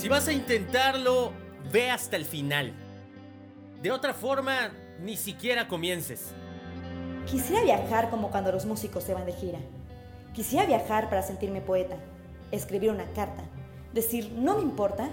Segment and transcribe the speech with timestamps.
[0.00, 1.30] Si vas a intentarlo,
[1.70, 2.72] ve hasta el final.
[3.82, 6.32] De otra forma, ni siquiera comiences.
[7.26, 9.58] Quisiera viajar como cuando los músicos se van de gira.
[10.32, 11.96] Quisiera viajar para sentirme poeta,
[12.50, 13.42] escribir una carta,
[13.92, 15.10] decir no me importa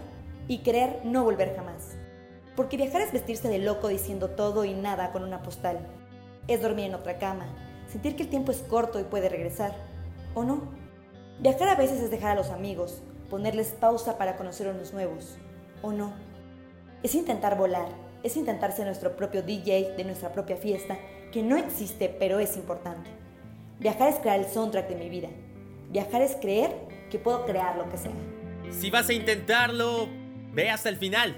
[0.48, 1.98] y querer no volver jamás.
[2.56, 5.80] Porque viajar es vestirse de loco diciendo todo y nada con una postal.
[6.48, 7.46] Es dormir en otra cama,
[7.92, 9.76] sentir que el tiempo es corto y puede regresar.
[10.34, 10.62] ¿O no?
[11.42, 15.38] Viajar a veces es dejar a los amigos, ponerles pausa para conocer unos nuevos,
[15.82, 16.14] o no.
[17.04, 17.88] Es intentar volar,
[18.24, 20.98] es intentar ser nuestro propio DJ de nuestra propia fiesta,
[21.32, 23.10] que no existe pero es importante.
[23.80, 25.30] Viajar es crear el soundtrack de mi vida.
[25.90, 26.72] Viajar es creer
[27.10, 28.12] que puedo crear lo que sea.
[28.72, 30.10] Si vas a intentarlo,
[30.54, 31.36] ve hasta el final.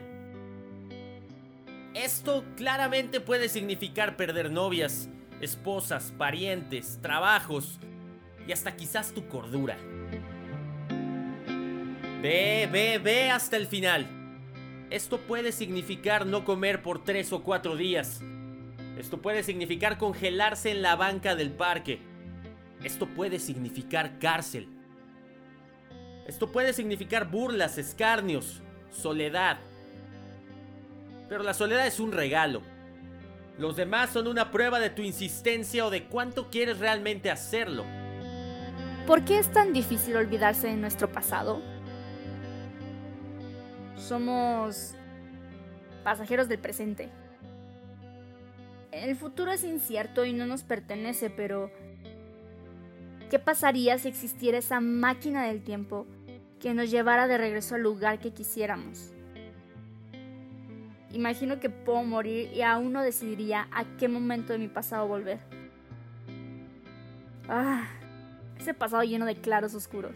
[1.94, 5.10] Esto claramente puede significar perder novias,
[5.42, 7.80] esposas, parientes, trabajos
[8.48, 9.78] y hasta quizás tu cordura.
[12.22, 14.06] Ve, ve, ve hasta el final.
[14.90, 18.22] Esto puede significar no comer por tres o cuatro días.
[18.98, 22.02] Esto puede significar congelarse en la banca del parque.
[22.84, 24.68] Esto puede significar cárcel.
[26.28, 29.60] Esto puede significar burlas, escarnios, soledad.
[31.30, 32.62] Pero la soledad es un regalo.
[33.58, 37.86] Los demás son una prueba de tu insistencia o de cuánto quieres realmente hacerlo.
[39.08, 41.62] ¿Por qué es tan difícil olvidarse de nuestro pasado?
[44.00, 44.96] Somos
[46.04, 47.10] pasajeros del presente.
[48.92, 51.70] El futuro es incierto y no nos pertenece, pero
[53.30, 56.08] ¿qué pasaría si existiera esa máquina del tiempo
[56.60, 59.12] que nos llevara de regreso al lugar que quisiéramos?
[61.12, 65.40] Imagino que puedo morir y aún no decidiría a qué momento de mi pasado volver.
[67.48, 67.88] Ah,
[68.60, 70.16] ese pasado lleno de claros oscuros.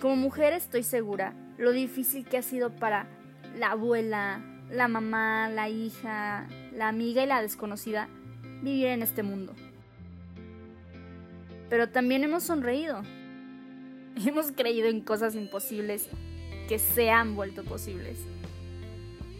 [0.00, 3.08] Como mujer estoy segura lo difícil que ha sido para
[3.56, 8.08] la abuela, la mamá, la hija, la amiga y la desconocida
[8.62, 9.54] vivir en este mundo.
[11.68, 13.02] Pero también hemos sonreído.
[14.24, 16.08] Hemos creído en cosas imposibles
[16.68, 18.18] que se han vuelto posibles.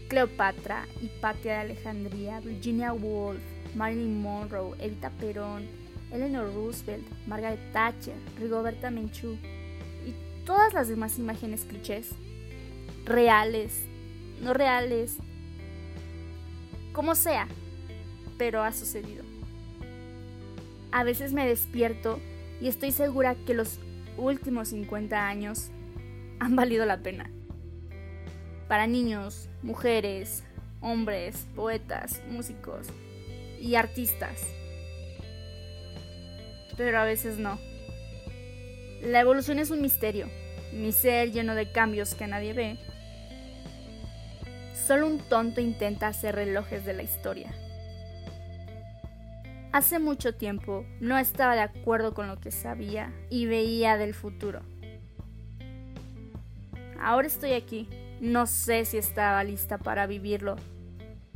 [0.08, 3.42] Cleopatra, Hipatia de Alejandría, Virginia Woolf,
[3.74, 5.66] Marilyn Monroe, Evita Perón,
[6.12, 9.36] Eleanor Roosevelt, Margaret Thatcher, Rigoberta Menchú,
[10.48, 12.08] todas las demás imágenes clichés,
[13.04, 13.84] reales,
[14.40, 15.18] no reales,
[16.94, 17.46] como sea,
[18.38, 19.24] pero ha sucedido.
[20.90, 22.18] A veces me despierto
[22.62, 23.78] y estoy segura que los
[24.16, 25.68] últimos 50 años
[26.40, 27.30] han valido la pena.
[28.68, 30.44] Para niños, mujeres,
[30.80, 32.86] hombres, poetas, músicos
[33.60, 34.46] y artistas.
[36.78, 37.58] Pero a veces no.
[39.02, 40.28] La evolución es un misterio,
[40.72, 42.78] mi ser lleno de cambios que nadie ve.
[44.74, 47.52] Solo un tonto intenta hacer relojes de la historia.
[49.70, 54.62] Hace mucho tiempo no estaba de acuerdo con lo que sabía y veía del futuro.
[57.00, 57.88] Ahora estoy aquí.
[58.20, 60.56] No sé si estaba lista para vivirlo,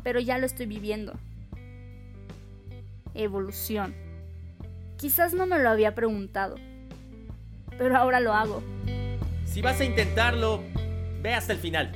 [0.03, 1.13] pero ya lo estoy viviendo.
[3.15, 3.95] Evolución.
[4.97, 6.57] Quizás no me lo había preguntado,
[7.79, 8.63] pero ahora lo hago.
[9.45, 10.63] Si vas a intentarlo,
[11.21, 11.93] ve hasta el final.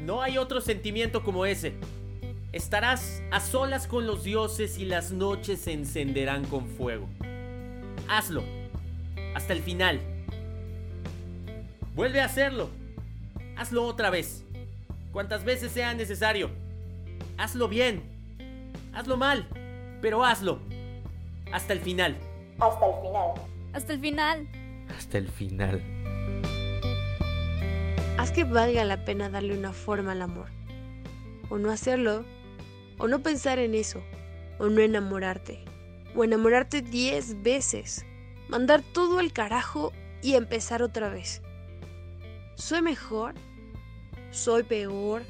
[0.00, 1.74] No hay otro sentimiento como ese.
[2.52, 7.08] Estarás a solas con los dioses y las noches se encenderán con fuego.
[8.08, 8.44] Hazlo.
[9.34, 10.00] Hasta el final.
[11.94, 12.70] Vuelve a hacerlo.
[13.56, 14.44] Hazlo otra vez.
[15.12, 16.50] Cuantas veces sea necesario.
[17.38, 18.02] Hazlo bien.
[18.92, 19.48] Hazlo mal.
[20.00, 20.58] Pero hazlo.
[21.52, 22.16] Hasta el final.
[22.58, 23.28] Hasta el final.
[23.72, 24.48] Hasta el final.
[24.88, 25.82] Hasta el final.
[28.18, 30.48] Haz que valga la pena darle una forma al amor.
[31.50, 32.24] O no hacerlo.
[32.98, 34.02] O no pensar en eso.
[34.58, 35.64] O no enamorarte.
[36.14, 38.04] O enamorarte diez veces.
[38.48, 39.92] Mandar todo al carajo
[40.22, 41.42] y empezar otra vez.
[42.56, 43.34] ¿Soy mejor?
[44.30, 45.22] ¿Soy peor?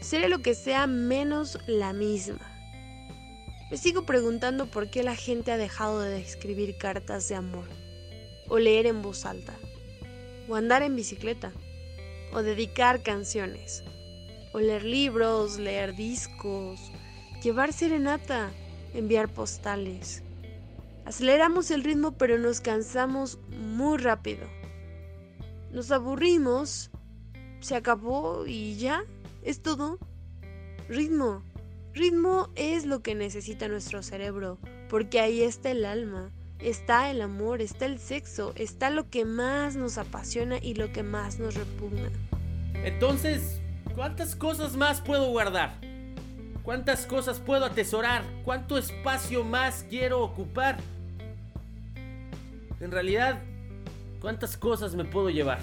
[0.00, 2.40] Seré lo que sea menos la misma.
[3.70, 7.64] Me sigo preguntando por qué la gente ha dejado de escribir cartas de amor,
[8.48, 9.54] o leer en voz alta,
[10.48, 11.52] o andar en bicicleta,
[12.32, 13.84] o dedicar canciones,
[14.52, 16.80] o leer libros, leer discos,
[17.42, 18.50] llevar serenata,
[18.94, 20.22] enviar postales.
[21.04, 24.46] Aceleramos el ritmo pero nos cansamos muy rápido.
[25.72, 26.90] Nos aburrimos,
[27.60, 29.04] se acabó y ya,
[29.42, 29.98] es todo.
[30.88, 31.42] Ritmo.
[31.94, 34.58] Ritmo es lo que necesita nuestro cerebro,
[34.88, 36.30] porque ahí está el alma,
[36.62, 41.02] está el amor, está el sexo, está lo que más nos apasiona y lo que
[41.02, 42.10] más nos repugna.
[42.74, 43.60] Entonces,
[43.94, 45.74] ¿cuántas cosas más puedo guardar?
[46.62, 48.22] ¿Cuántas cosas puedo atesorar?
[48.44, 50.78] ¿Cuánto espacio más quiero ocupar?
[52.80, 53.40] En realidad,
[54.20, 55.60] ¿cuántas cosas me puedo llevar?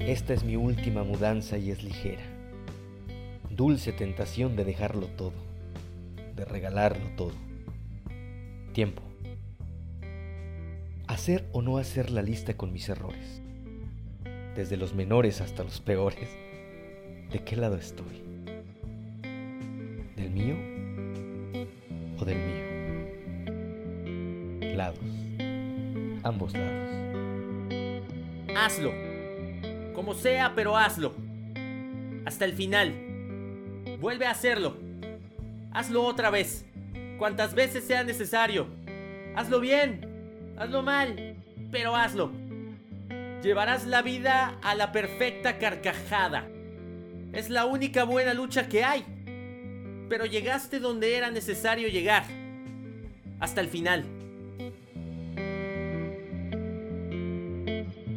[0.00, 2.22] Esta es mi última mudanza y es ligera.
[3.50, 5.34] Dulce tentación de dejarlo todo,
[6.34, 7.32] de regalarlo todo.
[8.72, 9.07] Tiempo.
[11.08, 13.40] Hacer o no hacer la lista con mis errores.
[14.54, 16.28] Desde los menores hasta los peores.
[17.32, 18.22] ¿De qué lado estoy?
[20.16, 20.54] ¿Del mío
[22.18, 22.68] o del mío?
[24.76, 24.98] Lados.
[26.24, 26.90] Ambos lados.
[28.54, 28.92] Hazlo.
[29.94, 31.14] Como sea, pero hazlo.
[32.26, 32.92] Hasta el final.
[33.98, 34.76] Vuelve a hacerlo.
[35.72, 36.66] Hazlo otra vez.
[37.18, 38.66] Cuantas veces sea necesario.
[39.34, 40.07] Hazlo bien.
[40.58, 41.36] Hazlo mal.
[41.70, 42.32] Pero hazlo.
[43.42, 46.48] Llevarás la vida a la perfecta carcajada.
[47.32, 49.04] Es la única buena lucha que hay.
[50.08, 52.24] Pero llegaste donde era necesario llegar.
[53.38, 54.04] Hasta el final.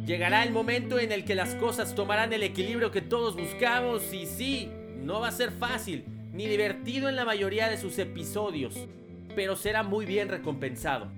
[0.04, 4.26] Llegará el momento en el que las cosas tomarán el equilibrio que todos buscamos y
[4.26, 4.68] sí,
[5.00, 8.88] no va a ser fácil ni divertido en la mayoría de sus episodios,
[9.36, 11.08] pero será muy bien recompensado.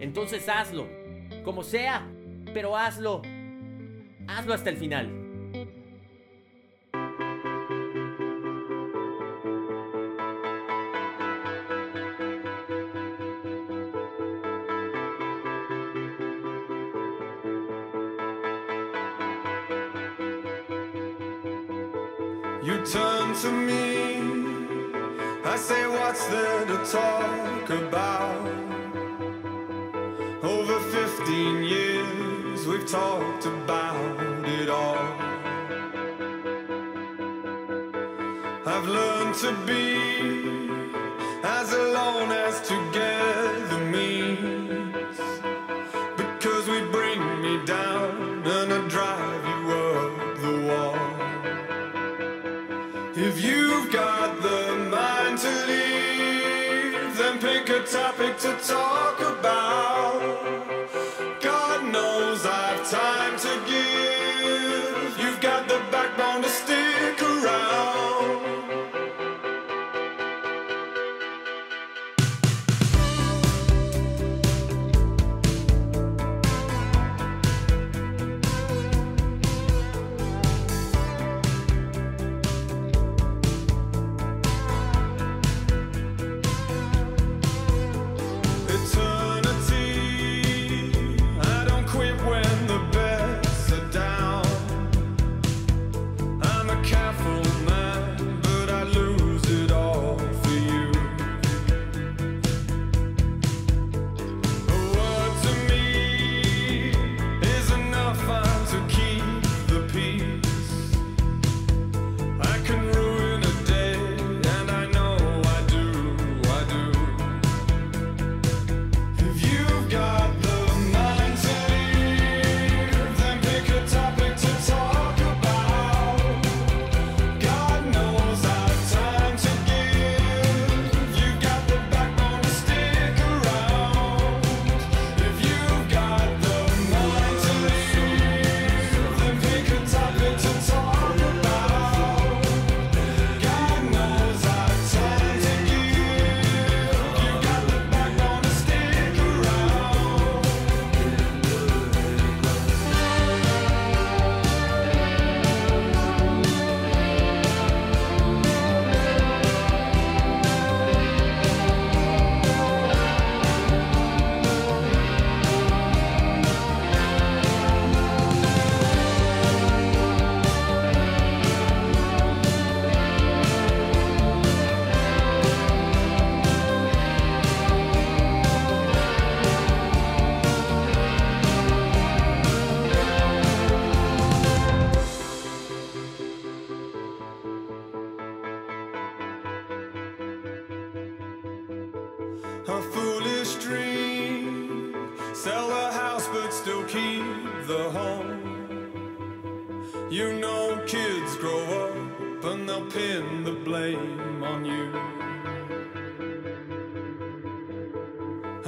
[0.00, 0.86] Entonces hazlo,
[1.44, 2.06] como sea,
[2.52, 3.22] pero hazlo.
[4.28, 5.26] Hazlo hasta el final.
[22.62, 24.16] You turn to me.
[25.44, 26.26] I say, what's
[26.90, 28.25] talk about?
[31.26, 34.96] 15 years, we've talked about it all.
[38.64, 39.96] I've learned to be
[41.42, 45.18] as alone as together means.
[46.16, 50.12] Because we bring me down and I drive you up
[50.44, 51.00] the wall.
[53.16, 60.55] If you've got the mind to leave, then pick a topic to talk about.
[62.90, 65.18] Time to give.
[65.18, 66.85] You've got the backbone to stick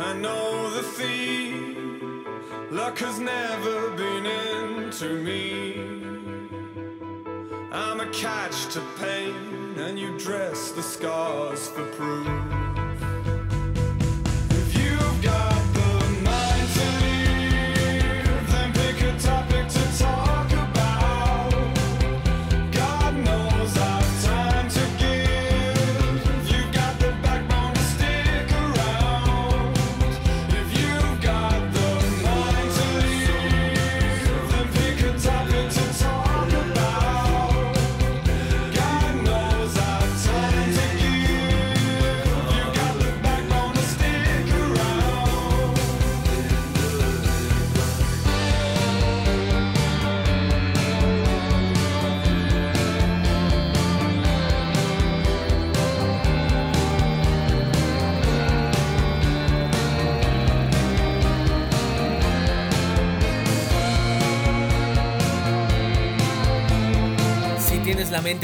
[0.00, 2.24] I know the theme,
[2.70, 5.74] luck has never been into me.
[7.72, 12.57] I'm a catch to pain, and you dress the scars for proof.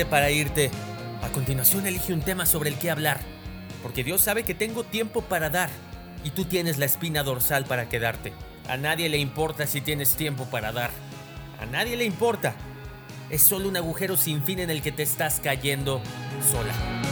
[0.03, 0.73] Para irte,
[1.23, 3.21] a continuación elige un tema sobre el que hablar,
[3.81, 5.71] porque Dios sabe que tengo tiempo para dar
[6.25, 8.33] y tú tienes la espina dorsal para quedarte.
[8.69, 10.91] A nadie le importa si tienes tiempo para dar.
[11.61, 12.55] A nadie le importa.
[13.31, 16.03] Es solo un agujero sin fin en el que te estás cayendo
[16.51, 17.04] sola.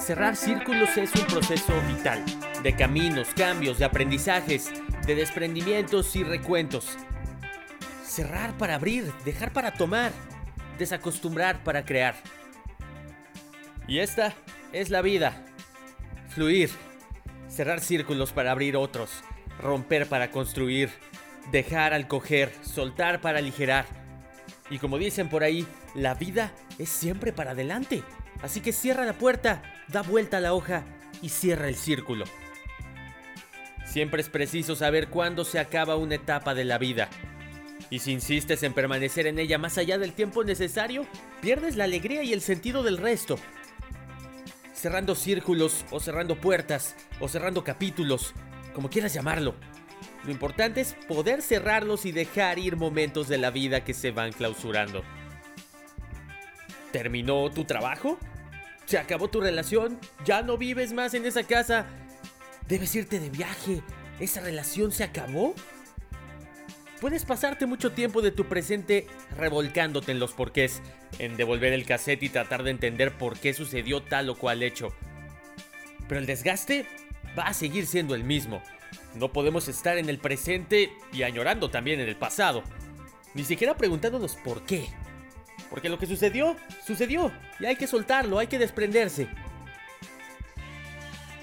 [0.00, 2.24] Cerrar círculos es un proceso vital,
[2.62, 4.70] de caminos, cambios, de aprendizajes,
[5.06, 6.96] de desprendimientos y recuentos.
[8.04, 10.12] Cerrar para abrir, dejar para tomar,
[10.78, 12.14] desacostumbrar para crear.
[13.86, 14.34] Y esta
[14.72, 15.44] es la vida.
[16.30, 16.70] Fluir,
[17.48, 19.22] cerrar círculos para abrir otros,
[19.60, 20.90] romper para construir,
[21.50, 23.84] dejar al coger, soltar para aligerar.
[24.70, 28.02] Y como dicen por ahí, la vida es siempre para adelante.
[28.42, 30.84] Así que cierra la puerta, da vuelta a la hoja
[31.22, 32.24] y cierra el círculo.
[33.86, 37.08] Siempre es preciso saber cuándo se acaba una etapa de la vida.
[37.90, 41.06] Y si insistes en permanecer en ella más allá del tiempo necesario,
[41.40, 43.38] pierdes la alegría y el sentido del resto.
[44.74, 48.34] Cerrando círculos, o cerrando puertas, o cerrando capítulos,
[48.74, 49.54] como quieras llamarlo.
[50.24, 54.32] Lo importante es poder cerrarlos y dejar ir momentos de la vida que se van
[54.32, 55.02] clausurando.
[56.92, 58.18] ¿Terminó tu trabajo?
[58.88, 60.00] ¿Se acabó tu relación?
[60.24, 61.84] ¿Ya no vives más en esa casa?
[62.68, 63.82] ¿Debes irte de viaje?
[64.18, 65.54] ¿Esa relación se acabó?
[66.98, 70.80] Puedes pasarte mucho tiempo de tu presente revolcándote en los porqués,
[71.18, 74.88] en devolver el cassette y tratar de entender por qué sucedió tal o cual hecho.
[76.08, 76.86] Pero el desgaste
[77.38, 78.62] va a seguir siendo el mismo.
[79.14, 82.62] No podemos estar en el presente y añorando también en el pasado.
[83.34, 84.88] Ni siquiera preguntándonos por qué.
[85.70, 87.32] Porque lo que sucedió, sucedió.
[87.60, 89.28] Y hay que soltarlo, hay que desprenderse.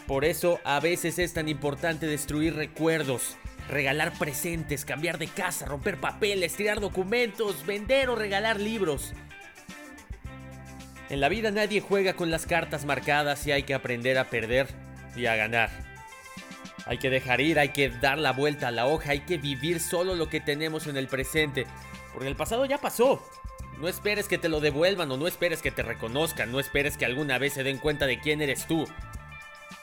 [0.08, 5.98] Por eso a veces es tan importante destruir recuerdos, regalar presentes, cambiar de casa, romper
[5.98, 9.14] papeles, tirar documentos, vender o regalar libros.
[11.10, 14.68] En la vida nadie juega con las cartas marcadas y hay que aprender a perder
[15.16, 15.70] y a ganar.
[16.86, 19.80] Hay que dejar ir, hay que dar la vuelta a la hoja, hay que vivir
[19.80, 21.66] solo lo que tenemos en el presente,
[22.14, 23.28] porque el pasado ya pasó.
[23.80, 27.06] No esperes que te lo devuelvan o no esperes que te reconozcan, no esperes que
[27.06, 28.86] alguna vez se den cuenta de quién eres tú.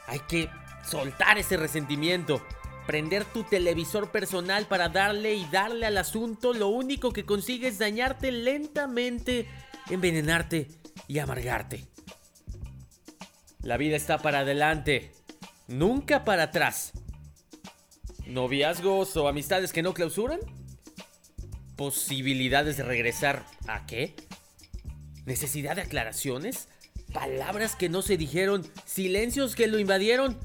[0.06, 0.48] Hay que
[0.84, 2.42] soltar ese resentimiento,
[2.86, 7.78] prender tu televisor personal para darle y darle al asunto, lo único que consigues es
[7.78, 9.46] dañarte lentamente,
[9.90, 10.68] envenenarte
[11.06, 11.86] y amargarte.
[13.60, 15.12] La vida está para adelante,
[15.68, 16.92] nunca para atrás.
[18.26, 20.40] ¿Noviazgos o amistades que no clausuran?
[21.76, 24.14] ¿Posibilidades de regresar a qué?
[25.24, 26.68] ¿Necesidad de aclaraciones?
[27.12, 28.66] ¿Palabras que no se dijeron?
[28.84, 30.38] ¿Silencios que lo invadieron?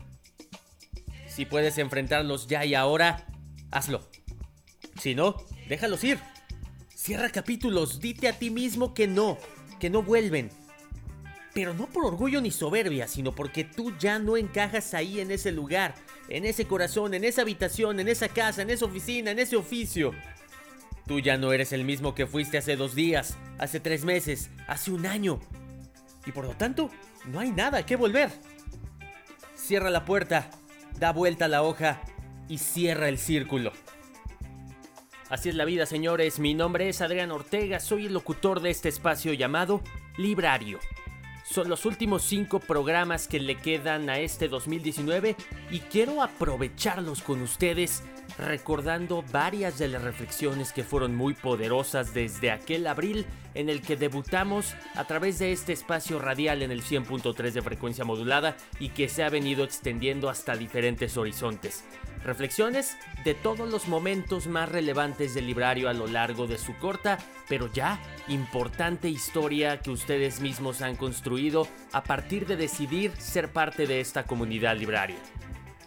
[1.28, 3.28] Si puedes enfrentarlos ya y ahora,
[3.72, 4.10] hazlo.
[5.00, 5.36] Si no,
[5.70, 6.20] déjalos ir.
[6.96, 9.38] Cierra capítulos, dite a ti mismo que no,
[9.80, 10.50] que no vuelven.
[11.54, 15.52] Pero no por orgullo ni soberbia, sino porque tú ya no encajas ahí en ese
[15.52, 15.96] lugar,
[16.30, 20.14] en ese corazón, en esa habitación, en esa casa, en esa oficina, en ese oficio.
[21.08, 24.92] Tú ya no eres el mismo que fuiste hace dos días, hace tres meses, hace
[24.92, 25.40] un año.
[26.26, 26.90] Y por lo tanto,
[27.26, 28.30] no hay nada que volver.
[29.56, 30.50] Cierra la puerta,
[31.00, 32.02] da vuelta la hoja
[32.50, 33.72] y cierra el círculo.
[35.30, 36.40] Así es la vida, señores.
[36.40, 39.82] Mi nombre es Adrián Ortega, soy el locutor de este espacio llamado
[40.18, 40.80] Librario.
[41.46, 45.38] Son los últimos cinco programas que le quedan a este 2019
[45.72, 48.04] y quiero aprovecharlos con ustedes
[48.38, 53.96] recordando varias de las reflexiones que fueron muy poderosas desde aquel abril en el que
[53.96, 59.10] debutamos a través de este espacio radial en el 100.3 de frecuencia modulada y que
[59.10, 61.84] se ha venido extendiendo hasta diferentes horizontes.
[62.24, 67.18] Reflexiones de todos los momentos más relevantes del librario a lo largo de su corta,
[67.48, 73.88] pero ya importante historia que ustedes mismos han construido a partir de decidir ser parte
[73.88, 75.18] de esta comunidad libraria.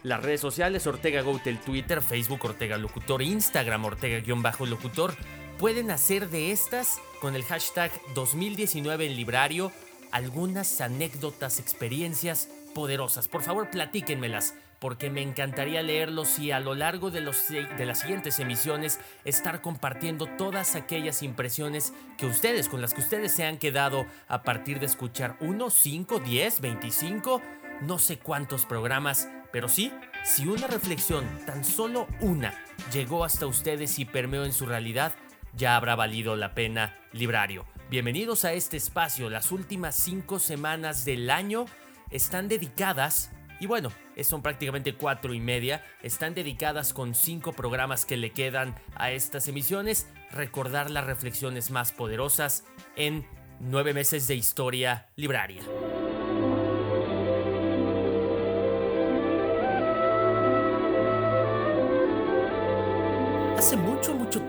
[0.03, 5.13] Las redes sociales Ortega Goutel, Twitter, Facebook Ortega Locutor, Instagram Ortega-Locutor
[5.59, 9.71] pueden hacer de estas con el hashtag 2019 en librario
[10.11, 13.27] algunas anécdotas, experiencias poderosas.
[13.27, 17.99] Por favor, platíquenmelas porque me encantaría leerlos y a lo largo de, los, de las
[17.99, 23.59] siguientes emisiones estar compartiendo todas aquellas impresiones que ustedes, con las que ustedes se han
[23.59, 27.41] quedado a partir de escuchar 1, 5, 10, 25,
[27.81, 29.91] no sé cuántos programas, pero sí,
[30.23, 32.53] si una reflexión, tan solo una,
[32.93, 35.13] llegó hasta ustedes y permeó en su realidad,
[35.53, 37.65] ya habrá valido la pena librario.
[37.89, 41.65] Bienvenidos a este espacio, las últimas cinco semanas del año
[42.09, 43.91] están dedicadas y bueno,
[44.23, 45.83] son prácticamente cuatro y media.
[46.01, 50.07] Están dedicadas con cinco programas que le quedan a estas emisiones.
[50.31, 52.63] Recordar las reflexiones más poderosas
[52.95, 53.27] en
[53.59, 55.61] nueve meses de historia libraria.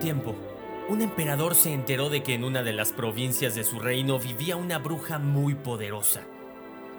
[0.03, 0.35] Tiempo,
[0.89, 4.57] un emperador se enteró de que en una de las provincias de su reino vivía
[4.57, 6.21] una bruja muy poderosa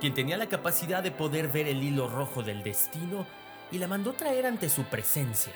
[0.01, 3.27] quien tenía la capacidad de poder ver el hilo rojo del destino
[3.71, 5.53] y la mandó traer ante su presencia.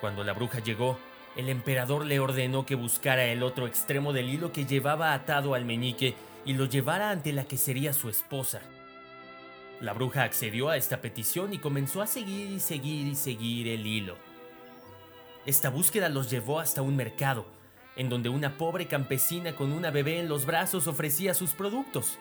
[0.00, 0.98] Cuando la bruja llegó,
[1.36, 5.64] el emperador le ordenó que buscara el otro extremo del hilo que llevaba atado al
[5.64, 8.60] meñique y lo llevara ante la que sería su esposa.
[9.80, 13.86] La bruja accedió a esta petición y comenzó a seguir y seguir y seguir el
[13.86, 14.33] hilo.
[15.46, 17.44] Esta búsqueda los llevó hasta un mercado,
[17.96, 22.18] en donde una pobre campesina con una bebé en los brazos ofrecía sus productos.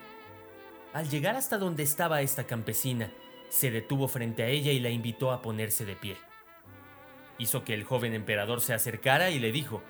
[0.91, 3.11] Al llegar hasta donde estaba esta campesina,
[3.49, 6.17] se detuvo frente a ella y la invitó a ponerse de pie.
[7.37, 9.81] Hizo que el joven emperador se acercara y le dijo,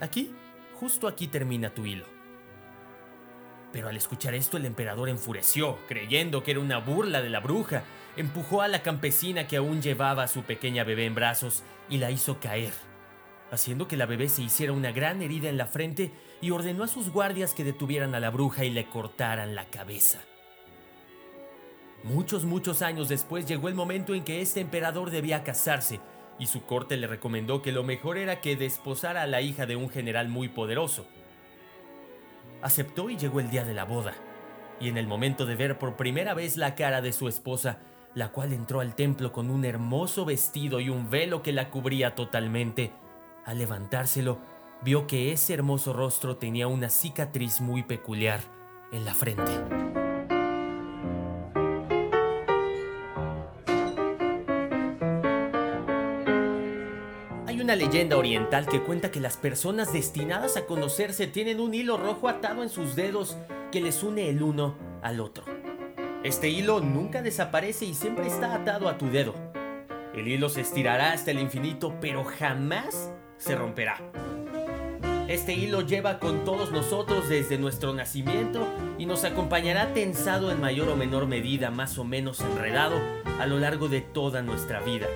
[0.00, 0.34] Aquí,
[0.74, 2.04] justo aquí termina tu hilo.
[3.72, 7.84] Pero al escuchar esto el emperador enfureció, creyendo que era una burla de la bruja,
[8.16, 12.10] empujó a la campesina que aún llevaba a su pequeña bebé en brazos y la
[12.10, 12.72] hizo caer,
[13.50, 16.88] haciendo que la bebé se hiciera una gran herida en la frente y ordenó a
[16.88, 20.20] sus guardias que detuvieran a la bruja y le cortaran la cabeza.
[22.04, 26.00] Muchos, muchos años después llegó el momento en que este emperador debía casarse,
[26.38, 29.76] y su corte le recomendó que lo mejor era que desposara a la hija de
[29.76, 31.06] un general muy poderoso.
[32.62, 34.14] Aceptó y llegó el día de la boda,
[34.78, 37.78] y en el momento de ver por primera vez la cara de su esposa,
[38.16, 42.14] la cual entró al templo con un hermoso vestido y un velo que la cubría
[42.14, 42.90] totalmente,
[43.44, 44.38] al levantárselo,
[44.82, 48.40] vio que ese hermoso rostro tenía una cicatriz muy peculiar
[48.90, 49.52] en la frente.
[57.46, 61.98] Hay una leyenda oriental que cuenta que las personas destinadas a conocerse tienen un hilo
[61.98, 63.36] rojo atado en sus dedos
[63.70, 65.65] que les une el uno al otro.
[66.26, 69.32] Este hilo nunca desaparece y siempre está atado a tu dedo.
[70.12, 74.00] El hilo se estirará hasta el infinito, pero jamás se romperá.
[75.28, 78.66] Este hilo lleva con todos nosotros desde nuestro nacimiento
[78.98, 82.96] y nos acompañará tensado en mayor o menor medida, más o menos enredado,
[83.38, 85.06] a lo largo de toda nuestra vida.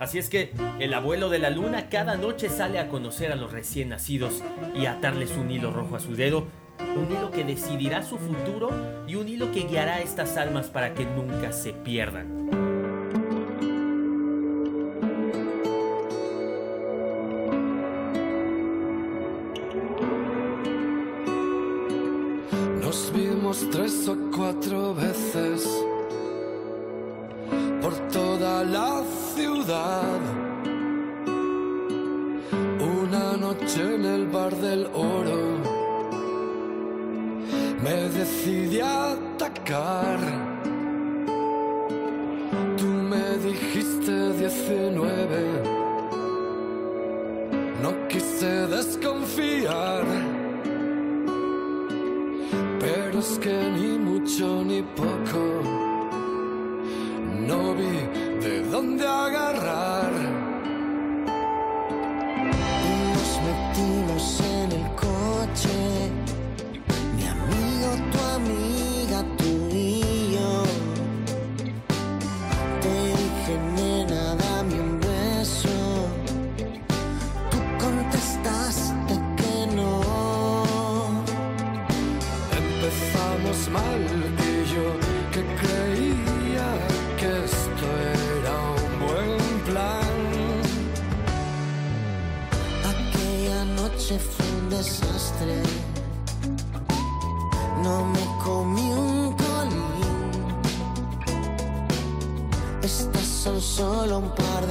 [0.00, 3.52] Así es que el abuelo de la luna cada noche sale a conocer a los
[3.52, 4.42] recién nacidos
[4.74, 6.46] y atarles un hilo rojo a su dedo,
[6.80, 8.70] un hilo que decidirá su futuro
[9.06, 12.63] y un hilo que guiará a estas almas para que nunca se pierdan.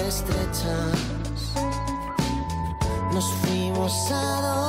[0.08, 1.00] Estrechas.
[3.14, 4.63] Nos fuimos a dormir.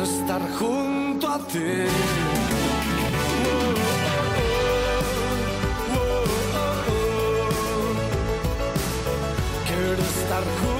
[0.00, 1.58] Quiero estar junto a ti.
[9.66, 10.79] Quiero estar junto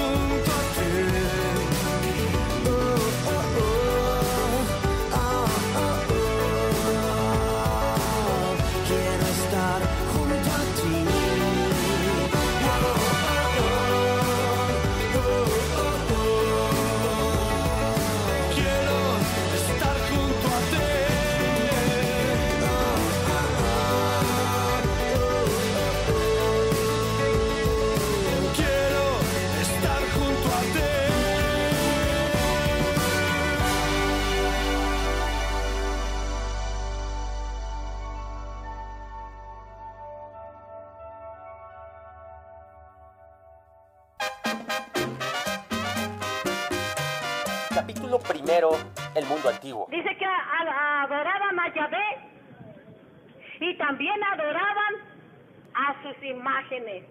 [56.03, 57.03] sus imágenes.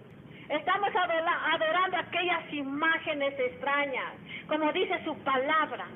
[0.48, 4.14] Estamos adorando aquellas imágenes extrañas,
[4.48, 5.86] como dice su palabra.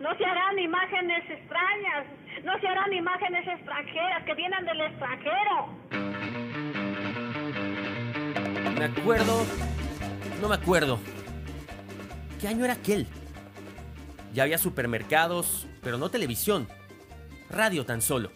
[0.00, 2.06] No se harán imágenes extrañas,
[2.44, 5.68] no se harán imágenes extranjeras que vienen del extranjero.
[8.78, 9.44] Me acuerdo.
[10.40, 11.00] No me acuerdo.
[12.40, 13.08] ¿Qué año era aquel?
[14.32, 16.68] Ya había supermercados, pero no televisión.
[17.50, 18.30] Radio tan solo.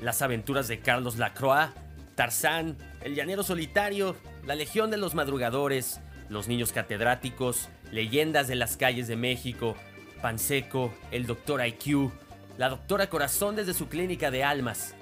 [0.00, 1.68] Las aventuras de Carlos Lacroix,
[2.18, 8.76] Tarzán, El Llanero Solitario, La Legión de los Madrugadores, Los Niños Catedráticos, Leyendas de las
[8.76, 9.76] Calles de México,
[10.20, 12.10] Panseco, El Doctor IQ,
[12.56, 14.96] La Doctora Corazón desde su clínica de almas.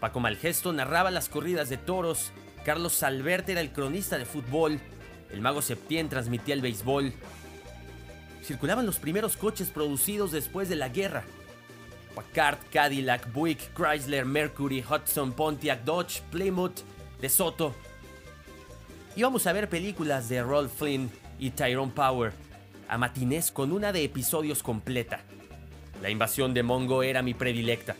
[0.00, 2.32] Paco Malgesto narraba las corridas de toros,
[2.64, 4.80] Carlos Salverte era el cronista de fútbol,
[5.30, 7.12] el mago Septién transmitía el béisbol.
[8.42, 11.24] Circulaban los primeros coches producidos después de la guerra.
[12.16, 16.80] Packard, Cadillac, Buick, Chrysler, Mercury, Hudson, Pontiac, Dodge, Plymouth,
[17.20, 17.74] De Soto.
[19.14, 22.32] Íbamos a ver películas de Rolf Flynn y Tyrone Power,
[22.88, 25.20] a matinés con una de episodios completa.
[26.00, 27.96] La invasión de Mongo era mi predilecta.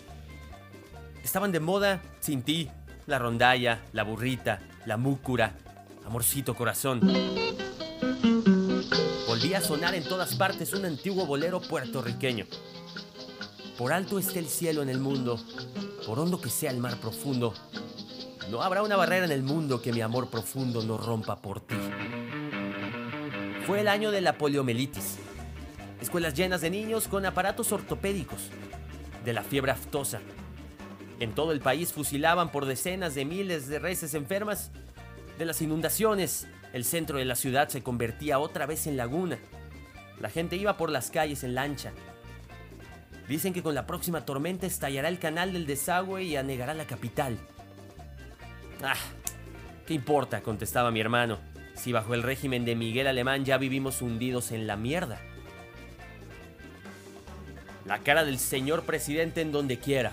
[1.23, 2.71] Estaban de moda Sin ti,
[3.07, 5.53] La Rondalla, La Burrita, La Múcura,
[6.07, 7.01] Amorcito Corazón.
[9.27, 12.47] Volvía a sonar en todas partes un antiguo bolero puertorriqueño.
[13.79, 15.39] Por alto esté el cielo en el mundo,
[16.07, 17.53] por hondo que sea el mar profundo,
[18.51, 21.75] no habrá una barrera en el mundo que mi amor profundo no rompa por ti.
[23.67, 25.19] Fue el año de la poliomielitis.
[26.01, 28.51] Escuelas llenas de niños con aparatos ortopédicos,
[29.25, 30.21] de la fiebre aftosa.
[31.19, 34.71] En todo el país fusilaban por decenas de miles de reses enfermas.
[35.39, 39.39] De las inundaciones, el centro de la ciudad se convertía otra vez en laguna.
[40.21, 41.93] La gente iba por las calles en lancha.
[43.29, 47.39] Dicen que con la próxima tormenta estallará el canal del desagüe y anegará la capital.
[48.83, 48.95] Ah,
[49.87, 50.43] ¿qué importa?
[50.43, 51.39] contestaba mi hermano.
[51.75, 55.21] Si bajo el régimen de Miguel Alemán ya vivimos hundidos en la mierda.
[57.85, 60.13] La cara del señor presidente en donde quiera.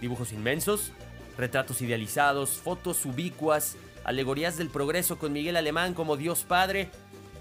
[0.00, 0.92] Dibujos inmensos,
[1.36, 6.90] retratos idealizados, fotos ubicuas, alegorías del progreso con Miguel Alemán como Dios Padre,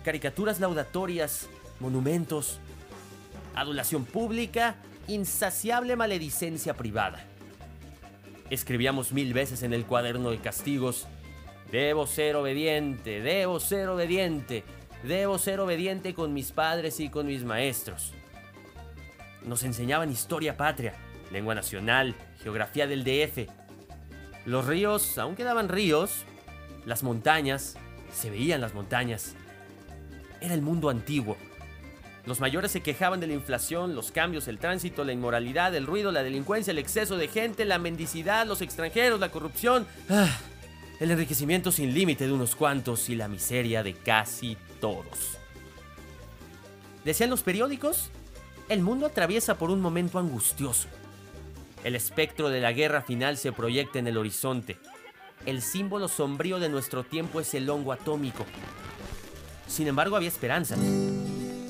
[0.04, 1.48] caricaturas laudatorias,
[1.80, 2.60] monumentos,
[3.56, 4.76] adulación pública,
[5.08, 7.26] insaciable maledicencia privada.
[8.50, 11.08] Escribíamos mil veces en el cuaderno de castigos,
[11.72, 14.64] debo ser obediente, debo ser obediente,
[15.04, 18.14] debo ser obediente con mis padres y con mis maestros.
[19.44, 20.94] Nos enseñaban historia patria,
[21.32, 23.50] lengua nacional, geografía del DF.
[24.46, 26.26] Los ríos aún quedaban ríos,
[26.86, 27.76] las montañas,
[28.14, 29.36] se veían las montañas.
[30.42, 31.38] Era el mundo antiguo.
[32.26, 36.12] Los mayores se quejaban de la inflación, los cambios, el tránsito, la inmoralidad, el ruido,
[36.12, 40.30] la delincuencia, el exceso de gente, la mendicidad, los extranjeros, la corrupción, ah,
[41.00, 45.40] el enriquecimiento sin límite de unos cuantos y la miseria de casi todos.
[47.04, 48.12] Decían los periódicos,
[48.70, 50.88] el mundo atraviesa por un momento angustioso.
[51.84, 54.78] El espectro de la guerra final se proyecta en el horizonte.
[55.48, 58.46] El símbolo sombrío de nuestro tiempo es el hongo atómico.
[59.68, 60.76] Sin embargo, había esperanza.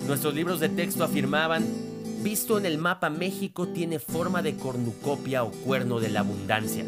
[0.07, 1.65] Nuestros libros de texto afirmaban,
[2.23, 6.85] visto en el mapa México tiene forma de cornucopia o cuerno de la abundancia.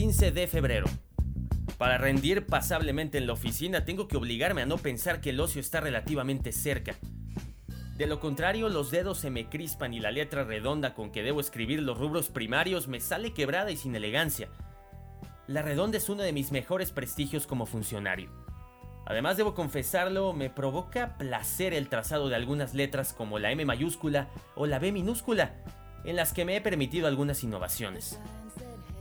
[0.00, 0.86] 15 de febrero.
[1.76, 5.60] Para rendir pasablemente en la oficina tengo que obligarme a no pensar que el ocio
[5.60, 6.94] está relativamente cerca.
[7.98, 11.38] De lo contrario, los dedos se me crispan y la letra redonda con que debo
[11.38, 14.48] escribir los rubros primarios me sale quebrada y sin elegancia.
[15.46, 18.30] La redonda es uno de mis mejores prestigios como funcionario.
[19.04, 24.30] Además, debo confesarlo, me provoca placer el trazado de algunas letras como la M mayúscula
[24.54, 25.56] o la B minúscula,
[26.06, 28.18] en las que me he permitido algunas innovaciones.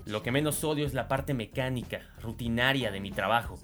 [0.10, 3.60] Lo que menos odio es la parte mecánica, rutinaria de mi trabajo.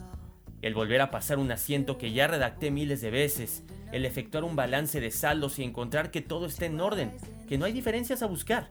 [0.62, 4.56] El volver a pasar un asiento que ya redacté miles de veces, el efectuar un
[4.56, 7.12] balance de saldos y encontrar que todo está en orden,
[7.50, 8.70] que no hay diferencias a buscar.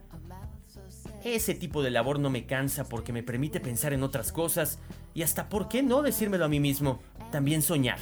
[1.24, 4.78] Ese tipo de labor no me cansa porque me permite pensar en otras cosas
[5.12, 7.00] y hasta, ¿por qué no decírmelo a mí mismo?
[7.32, 7.98] También soñar.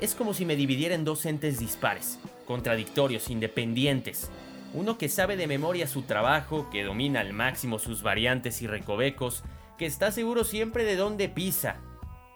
[0.00, 4.30] Es como si me dividiera en dos entes dispares, contradictorios, independientes.
[4.74, 9.42] Uno que sabe de memoria su trabajo, que domina al máximo sus variantes y recovecos,
[9.78, 11.76] que está seguro siempre de dónde pisa.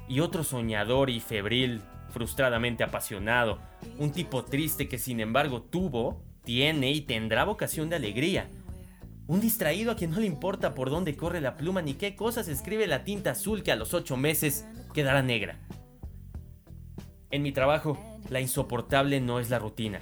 [0.09, 3.59] Y otro soñador y febril, frustradamente apasionado,
[3.99, 8.49] un tipo triste que sin embargo tuvo, tiene y tendrá vocación de alegría.
[9.27, 12.49] Un distraído a quien no le importa por dónde corre la pluma ni qué cosas
[12.49, 15.61] escribe la tinta azul que a los ocho meses quedará negra.
[17.31, 17.97] En mi trabajo,
[18.29, 20.01] la insoportable no es la rutina,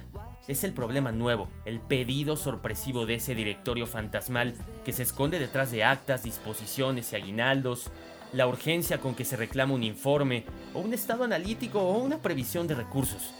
[0.49, 5.71] es el problema nuevo, el pedido sorpresivo de ese directorio fantasmal que se esconde detrás
[5.71, 7.91] de actas, disposiciones y aguinaldos,
[8.33, 12.67] la urgencia con que se reclama un informe, o un estado analítico o una previsión
[12.67, 13.31] de recursos.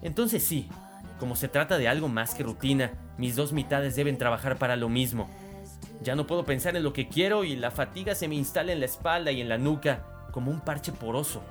[0.00, 0.66] Entonces sí,
[1.20, 4.88] como se trata de algo más que rutina, mis dos mitades deben trabajar para lo
[4.88, 5.28] mismo.
[6.02, 8.80] Ya no puedo pensar en lo que quiero y la fatiga se me instala en
[8.80, 11.42] la espalda y en la nuca como un parche poroso.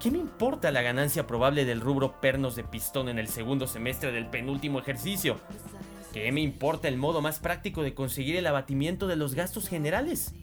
[0.00, 4.12] ¿Qué me importa la ganancia probable del rubro pernos de pistón en el segundo semestre
[4.12, 5.40] del penúltimo ejercicio?
[6.12, 10.34] ¿Qué me importa el modo más práctico de conseguir el abatimiento de los gastos generales?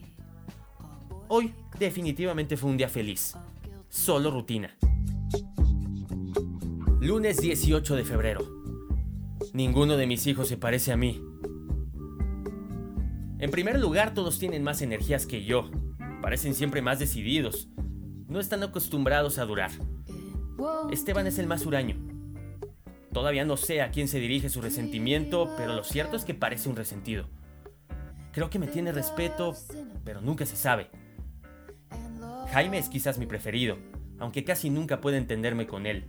[1.28, 3.34] Hoy definitivamente fue un día feliz.
[3.88, 4.76] Solo rutina.
[7.00, 8.46] Lunes 18 de febrero.
[9.54, 11.22] Ninguno de mis hijos se parece a mí.
[13.38, 15.70] En primer lugar, todos tienen más energías que yo.
[16.20, 17.70] Parecen siempre más decididos.
[18.28, 19.70] No están acostumbrados a durar.
[20.90, 21.96] Esteban es el más huraño.
[23.12, 26.68] Todavía no sé a quién se dirige su resentimiento, pero lo cierto es que parece
[26.68, 27.28] un resentido.
[28.32, 29.54] Creo que me tiene respeto,
[30.04, 30.90] pero nunca se sabe.
[32.52, 33.78] Jaime es quizás mi preferido,
[34.18, 36.04] aunque casi nunca puedo entenderme con él.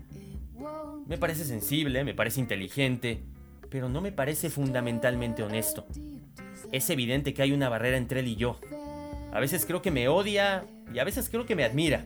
[1.06, 3.24] Me parece sensible, me parece inteligente,
[3.70, 5.86] pero no me parece fundamentalmente honesto.
[6.72, 8.60] Es evidente que hay una barrera entre él y yo.
[9.32, 12.06] A veces creo que me odia y a veces creo que me admira.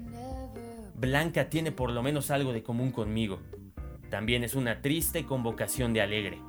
[0.96, 3.40] Blanca tiene por lo menos algo de común conmigo.
[4.10, 6.40] También es una triste convocación de alegre.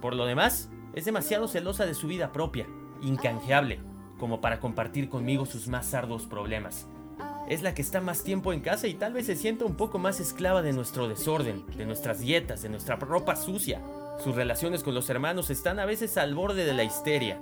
[0.00, 2.66] Por lo demás, es demasiado celosa de su vida propia,
[3.02, 3.80] incanjeable,
[4.18, 6.86] como para compartir conmigo sus más arduos problemas.
[7.48, 9.98] Es la que está más tiempo en casa y tal vez se sienta un poco
[9.98, 13.80] más esclava de nuestro desorden, de nuestras dietas, de nuestra ropa sucia.
[14.22, 17.40] Sus relaciones con los hermanos están a veces al borde de la histeria.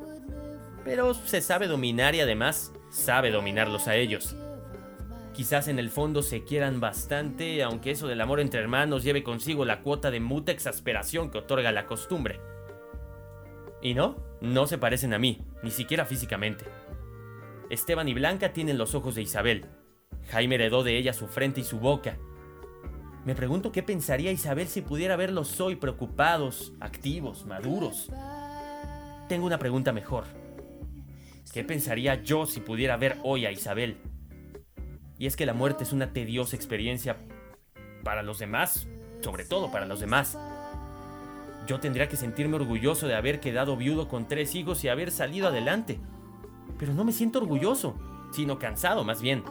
[0.86, 4.36] Pero se sabe dominar y además sabe dominarlos a ellos.
[5.34, 9.64] Quizás en el fondo se quieran bastante, aunque eso del amor entre hermanos lleve consigo
[9.64, 12.40] la cuota de muta exasperación que otorga la costumbre.
[13.82, 16.64] Y no, no se parecen a mí, ni siquiera físicamente.
[17.68, 19.66] Esteban y Blanca tienen los ojos de Isabel.
[20.30, 22.16] Jaime heredó de ella su frente y su boca.
[23.24, 28.08] Me pregunto qué pensaría Isabel si pudiera verlos hoy preocupados, activos, maduros.
[29.28, 30.45] Tengo una pregunta mejor.
[31.56, 33.96] ¿Qué pensaría yo si pudiera ver hoy a Isabel?
[35.18, 37.16] Y es que la muerte es una tediosa experiencia
[38.04, 38.86] para los demás,
[39.22, 40.36] sobre todo para los demás.
[41.66, 45.48] Yo tendría que sentirme orgulloso de haber quedado viudo con tres hijos y haber salido
[45.48, 45.98] adelante.
[46.78, 47.96] Pero no me siento orgulloso,
[48.32, 49.42] sino cansado más bien.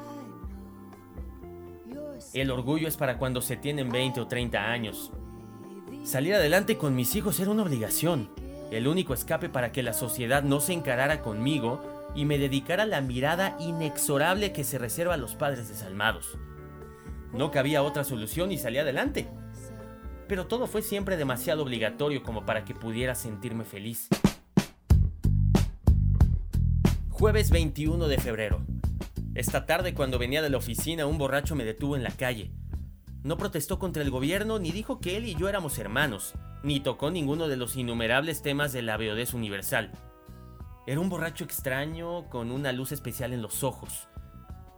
[2.36, 5.12] El orgullo es para cuando se tienen 20 o 30 años.
[6.04, 8.30] Salir adelante con mis hijos era una obligación,
[8.70, 13.02] el único escape para que la sociedad no se encarara conmigo y me dedicara la
[13.02, 16.38] mirada inexorable que se reserva a los padres desalmados.
[17.34, 19.28] No cabía otra solución y salí adelante.
[20.28, 24.08] Pero todo fue siempre demasiado obligatorio como para que pudiera sentirme feliz.
[27.10, 28.62] Jueves 21 de febrero.
[29.36, 32.52] Esta tarde cuando venía de la oficina un borracho me detuvo en la calle.
[33.24, 37.12] No protestó contra el gobierno ni dijo que él y yo éramos hermanos, ni tocó
[37.12, 39.92] ninguno de los innumerables temas de la beodez universal.
[40.88, 44.08] Era un borracho extraño con una luz especial en los ojos.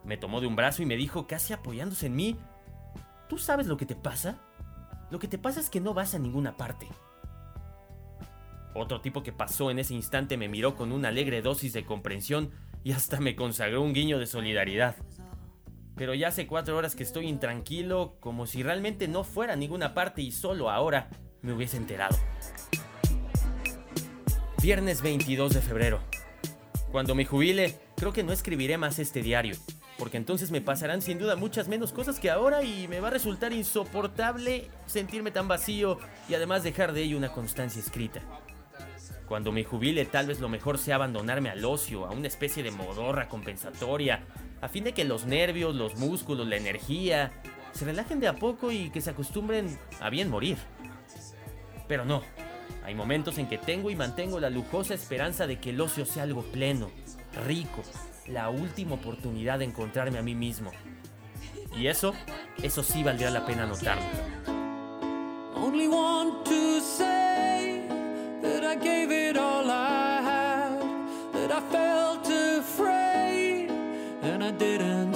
[0.05, 2.37] Me tomó de un brazo y me dijo, casi apoyándose en mí,
[3.27, 4.37] ¿tú sabes lo que te pasa?
[5.09, 6.87] Lo que te pasa es que no vas a ninguna parte.
[8.73, 12.51] Otro tipo que pasó en ese instante me miró con una alegre dosis de comprensión
[12.83, 14.95] y hasta me consagró un guiño de solidaridad.
[15.95, 19.93] Pero ya hace cuatro horas que estoy intranquilo, como si realmente no fuera a ninguna
[19.93, 21.09] parte y solo ahora
[21.41, 22.15] me hubiese enterado.
[24.61, 25.99] Viernes 22 de febrero.
[26.91, 29.55] Cuando me jubile, creo que no escribiré más este diario,
[29.99, 33.11] porque entonces me pasarán sin duda muchas menos cosas que ahora y me va a
[33.11, 38.21] resultar insoportable sentirme tan vacío y además dejar de ello una constancia escrita.
[39.27, 42.71] Cuando me jubile tal vez lo mejor sea abandonarme al ocio, a una especie de
[42.71, 44.23] modorra compensatoria,
[44.59, 47.31] a fin de que los nervios, los músculos, la energía
[47.73, 50.57] se relajen de a poco y que se acostumbren a bien morir.
[51.87, 52.23] Pero no,
[52.87, 56.23] hay momentos en que tengo y mantengo la lujosa esperanza de que el ocio sea
[56.23, 56.89] algo pleno,
[57.45, 57.83] rico,
[58.27, 60.71] la última oportunidad de encontrarme a mí mismo.
[61.75, 62.13] Y eso,
[62.63, 64.05] eso sí valdría la pena notarlo.
[65.53, 65.59] I
[74.23, 75.15] and I didn't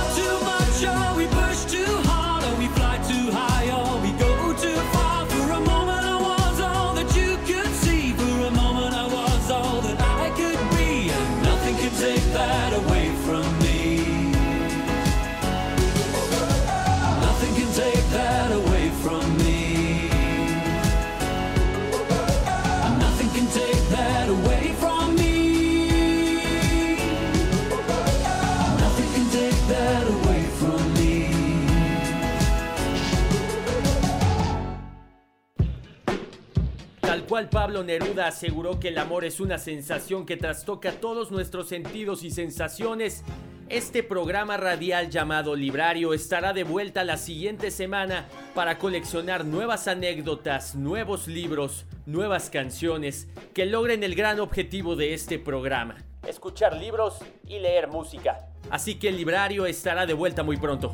[37.49, 42.31] Pablo Neruda aseguró que el amor es una sensación que trastoca todos nuestros sentidos y
[42.31, 43.23] sensaciones,
[43.69, 50.75] este programa radial llamado Librario estará de vuelta la siguiente semana para coleccionar nuevas anécdotas,
[50.75, 55.95] nuevos libros, nuevas canciones que logren el gran objetivo de este programa.
[56.27, 58.45] Escuchar libros y leer música.
[58.69, 60.93] Así que el librario estará de vuelta muy pronto.